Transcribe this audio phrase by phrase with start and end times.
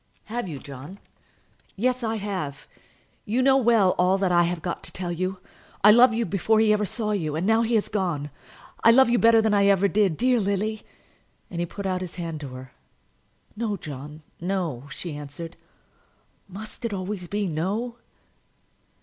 [0.25, 0.97] "Have you, John?"
[1.75, 2.67] "Yes, I have.
[3.23, 5.37] You know well all that I have got to tell you.
[5.83, 8.31] I loved you before he ever saw you; and now that he has gone,
[8.83, 10.17] I love you better than I ever did.
[10.17, 10.81] Dear Lily!"
[11.51, 12.71] and he put out his hand to her.
[13.55, 15.55] "No, John; no," she answered.
[16.47, 17.97] "Must it be always no?"